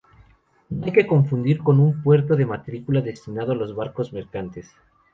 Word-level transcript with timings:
No 0.71 0.83
hay 0.85 0.91
que 0.93 1.05
confundirla 1.05 1.63
con 1.63 1.79
un 1.79 2.01
puerto 2.01 2.35
de 2.35 2.47
matrícula 2.47 3.01
destinado 3.01 3.51
a 3.51 3.55
los 3.55 3.75
barcos 3.75 4.11
mercantes. 4.13 4.75